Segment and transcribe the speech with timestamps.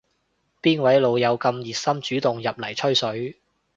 [0.63, 3.39] 邊位老友咁熱心主動入嚟吹水